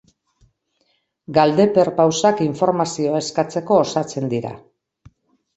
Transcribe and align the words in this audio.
Galde-perpausak 1.37 2.41
informazioa 2.47 3.21
eskatzeko 3.27 3.79
osatzen 3.83 4.29
dira. 4.33 4.57